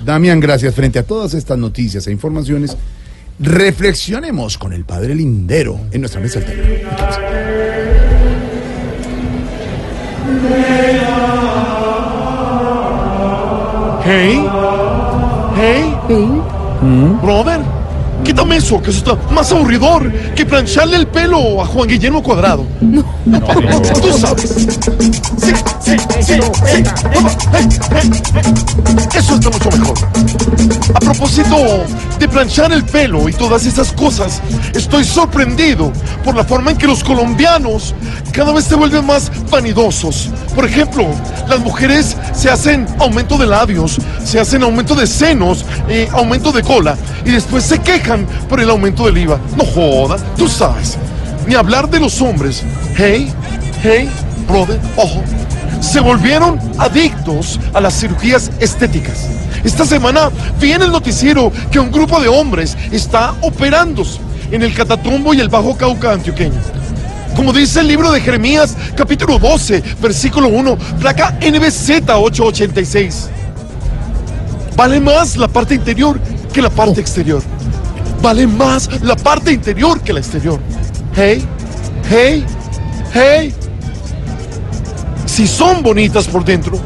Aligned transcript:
Damián, 0.00 0.40
gracias. 0.40 0.74
Frente 0.74 0.98
a 1.00 1.02
todas 1.02 1.34
estas 1.34 1.58
noticias 1.58 2.06
e 2.06 2.12
informaciones, 2.12 2.76
reflexionemos 3.38 4.56
con 4.56 4.72
el 4.72 4.84
padre 4.84 5.14
Lindero 5.14 5.80
en 5.90 6.00
nuestra 6.00 6.20
mesa 6.20 6.38
alterna. 6.38 7.80
Hey, 14.04 14.40
hey, 15.56 15.94
brother, 17.22 17.60
quítame 18.24 18.56
eso, 18.56 18.80
que 18.82 18.90
eso 18.90 18.98
está 18.98 19.32
más 19.32 19.52
aburridor 19.52 20.10
que 20.34 20.46
plancharle 20.46 20.96
el 20.96 21.06
pelo 21.06 21.60
a 21.62 21.66
Juan 21.66 21.88
Guillermo 21.88 22.22
Cuadrado. 22.22 22.64
No, 22.80 23.04
tú 24.02 24.12
sabes. 24.12 24.50
Sí, 25.38 25.52
Eso 29.14 29.34
está 29.34 29.50
mucho 29.50 29.70
mejor. 29.70 29.98
A 30.94 31.00
propósito 31.00 31.56
de 32.18 32.28
planchar 32.28 32.70
el 32.72 32.84
pelo 32.84 33.28
y 33.28 33.32
todas 33.32 33.66
esas 33.66 33.92
cosas, 33.92 34.40
estoy 34.72 35.04
sorprendido 35.04 35.92
por 36.24 36.36
la 36.36 36.44
forma 36.44 36.70
en 36.70 36.76
que 36.76 36.86
los 36.86 37.02
colombianos 37.02 37.94
cada 38.32 38.52
vez 38.52 38.66
se 38.66 38.76
vuelven 38.76 39.04
más 39.04 39.32
vanidosos. 39.50 40.30
Por 40.54 40.64
ejemplo, 40.64 41.08
las 41.48 41.58
mujeres 41.58 42.16
se 42.34 42.50
hacen 42.50 42.86
aumento 43.00 43.36
de 43.36 43.46
labios, 43.46 43.98
se 44.24 44.38
hacen 44.38 44.62
aumento 44.62 44.94
de 44.94 45.08
senos, 45.08 45.64
eh, 45.88 46.08
aumento 46.12 46.52
de 46.52 46.62
cola 46.62 46.96
y 47.24 47.30
después 47.30 47.64
se 47.64 47.80
quejan 47.80 48.26
por 48.48 48.60
el 48.60 48.70
aumento 48.70 49.06
del 49.06 49.18
IVA. 49.18 49.40
No 49.56 49.64
joda, 49.64 50.18
tú 50.36 50.48
sabes. 50.48 50.96
Ni 51.48 51.56
hablar 51.56 51.90
de 51.90 51.98
los 51.98 52.22
hombres. 52.22 52.62
Hey, 52.96 53.32
hey, 53.82 54.08
brother, 54.46 54.78
ojo. 54.96 55.22
Se 55.80 56.00
volvieron 56.00 56.60
adictos 56.78 57.58
a 57.72 57.80
las 57.80 57.98
cirugías 57.98 58.50
estéticas. 58.60 59.26
Esta 59.64 59.84
semana 59.84 60.30
vi 60.60 60.72
en 60.72 60.82
el 60.82 60.92
noticiero 60.92 61.50
que 61.70 61.80
un 61.80 61.90
grupo 61.90 62.20
de 62.20 62.28
hombres 62.28 62.76
está 62.92 63.34
operándose 63.40 64.20
en 64.50 64.62
el 64.62 64.74
Catatumbo 64.74 65.34
y 65.34 65.40
el 65.40 65.48
Bajo 65.48 65.76
Cauca 65.76 66.12
antioqueño. 66.12 66.60
Como 67.34 67.52
dice 67.52 67.80
el 67.80 67.88
libro 67.88 68.10
de 68.12 68.20
Jeremías, 68.20 68.76
capítulo 68.96 69.38
12, 69.38 69.82
versículo 70.00 70.48
1, 70.48 70.76
placa 71.00 71.38
NBZ 71.40 71.90
886. 72.08 73.28
Vale 74.76 75.00
más 75.00 75.36
la 75.36 75.48
parte 75.48 75.74
interior 75.74 76.20
que 76.52 76.60
la 76.60 76.70
parte 76.70 77.00
exterior. 77.00 77.42
Vale 78.22 78.46
más 78.46 78.88
la 79.02 79.16
parte 79.16 79.52
interior 79.52 80.00
que 80.00 80.12
la 80.12 80.20
exterior. 80.20 80.60
Hey, 81.14 81.44
hey, 82.08 82.44
hey. 83.14 83.54
Si 85.40 85.46
son 85.46 85.82
bonitas 85.82 86.26
por 86.28 86.44
dentro, 86.44 86.78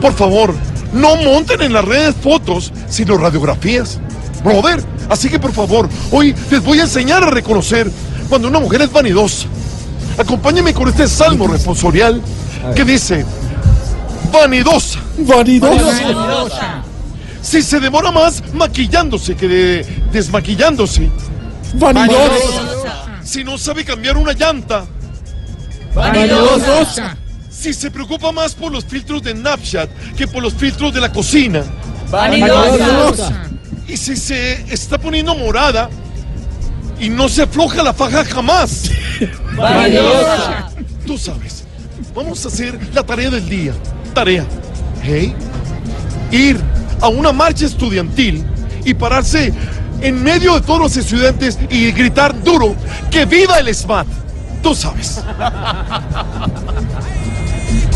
por 0.00 0.14
favor, 0.14 0.54
no 0.94 1.14
monten 1.16 1.60
en 1.60 1.74
las 1.74 1.84
redes 1.84 2.14
fotos, 2.16 2.72
sino 2.88 3.18
radiografías. 3.18 4.00
Brother, 4.42 4.82
así 5.10 5.28
que 5.28 5.38
por 5.38 5.52
favor, 5.52 5.90
hoy 6.10 6.34
les 6.50 6.62
voy 6.64 6.78
a 6.80 6.84
enseñar 6.84 7.22
a 7.22 7.28
reconocer 7.28 7.90
cuando 8.30 8.48
una 8.48 8.60
mujer 8.60 8.80
es 8.80 8.90
vanidosa. 8.90 9.46
Acompáñenme 10.16 10.72
con 10.72 10.88
este 10.88 11.06
salmo 11.06 11.48
responsorial 11.48 12.22
que 12.74 12.82
dice, 12.82 13.26
vanidosa, 14.32 15.00
vanidosa. 15.18 16.82
Si 17.42 17.60
se 17.60 17.78
demora 17.78 18.10
más 18.10 18.42
maquillándose 18.54 19.36
que 19.36 19.48
de- 19.48 19.86
desmaquillándose, 20.14 21.10
vanidosa. 21.74 23.20
Si 23.22 23.44
no 23.44 23.58
sabe 23.58 23.84
cambiar 23.84 24.16
una 24.16 24.32
llanta, 24.32 24.86
vanidosa. 25.94 27.17
Si 27.58 27.74
se 27.74 27.90
preocupa 27.90 28.30
más 28.30 28.54
por 28.54 28.70
los 28.70 28.84
filtros 28.84 29.20
de 29.20 29.32
Snapchat 29.32 29.90
que 30.16 30.28
por 30.28 30.40
los 30.42 30.54
filtros 30.54 30.94
de 30.94 31.00
la 31.00 31.12
cocina, 31.12 31.64
y 33.88 33.96
si 33.96 34.16
se 34.16 34.52
está 34.72 34.96
poniendo 34.96 35.34
morada 35.34 35.90
y 37.00 37.08
no 37.08 37.28
se 37.28 37.42
afloja 37.42 37.82
la 37.82 37.92
faja 37.92 38.24
jamás. 38.24 38.90
Tú 41.06 41.18
sabes. 41.18 41.64
Vamos 42.14 42.44
a 42.44 42.48
hacer 42.48 42.78
la 42.94 43.02
tarea 43.02 43.30
del 43.30 43.48
día. 43.48 43.72
Tarea. 44.14 44.46
Hey. 45.02 45.34
Ir 46.30 46.60
a 47.00 47.08
una 47.08 47.32
marcha 47.32 47.66
estudiantil 47.66 48.44
y 48.84 48.94
pararse 48.94 49.52
en 50.00 50.22
medio 50.22 50.54
de 50.54 50.60
todos 50.60 50.78
los 50.78 50.96
estudiantes 50.96 51.58
y 51.70 51.90
gritar 51.90 52.40
duro 52.44 52.76
que 53.10 53.24
viva 53.24 53.58
el 53.58 53.74
SMAT. 53.74 54.06
Tú 54.62 54.76
sabes. 54.76 55.20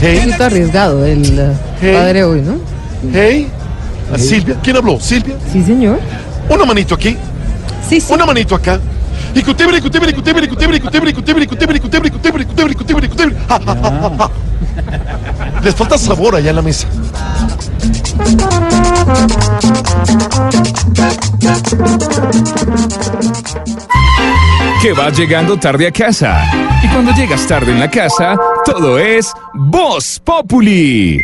Un 0.00 0.06
Hey, 0.06 0.20
poquito 0.24 0.44
arriesgado 0.44 1.04
el 1.04 1.38
eh, 1.38 1.52
Hey. 1.80 1.94
padre 1.94 2.24
hoy, 2.24 2.40
¿no? 2.40 2.54
hey. 3.12 3.48
A 4.12 4.18
Silvia, 4.18 4.56
¿quién 4.62 4.76
habló? 4.76 4.98
Silvia. 4.98 5.36
Sí, 5.52 5.62
señor. 5.62 6.00
Una 6.48 6.64
manito 6.64 6.94
aquí. 6.94 7.16
Sí, 7.88 8.00
sí. 8.00 8.12
Una 8.12 8.24
manito 8.26 8.54
acá. 8.54 8.80
Y 9.34 9.42
cutebre, 9.42 9.80
cutebre, 9.80 10.12
cutebre, 10.12 10.48
cutebre, 10.48 10.80
cutebre, 10.80 11.12
cutebre, 11.14 11.46
cutebre, 11.46 11.80
cutebre, 11.80 12.10
cutebre, 12.10 12.44
cutebre, 12.46 12.74
cutebre, 12.74 13.08
cutebre. 13.08 13.36
Les 15.62 15.74
falta 15.74 15.96
sabor 15.98 16.34
allá 16.34 16.50
en 16.50 16.56
la 16.56 16.62
mesa. 16.62 16.88
Que 24.80 24.92
vas 24.92 25.18
llegando 25.18 25.58
tarde 25.58 25.86
a 25.86 25.92
casa. 25.92 26.42
Y 26.82 26.88
cuando 26.88 27.12
llegas 27.12 27.46
tarde 27.46 27.72
en 27.72 27.80
la 27.80 27.90
casa, 27.90 28.36
todo 28.64 28.98
es 28.98 29.32
Voz 29.52 30.20
Populi. 30.24 31.18